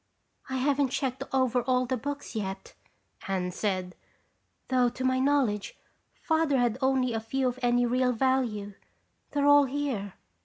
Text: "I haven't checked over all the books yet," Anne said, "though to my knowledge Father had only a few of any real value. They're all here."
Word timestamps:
"I 0.49 0.55
haven't 0.57 0.87
checked 0.89 1.21
over 1.31 1.61
all 1.61 1.85
the 1.85 1.95
books 1.95 2.35
yet," 2.35 2.73
Anne 3.27 3.51
said, 3.51 3.95
"though 4.69 4.89
to 4.89 5.03
my 5.03 5.19
knowledge 5.19 5.77
Father 6.15 6.57
had 6.57 6.79
only 6.81 7.13
a 7.13 7.19
few 7.19 7.47
of 7.47 7.59
any 7.61 7.85
real 7.85 8.11
value. 8.11 8.73
They're 9.29 9.45
all 9.45 9.65
here." 9.65 10.15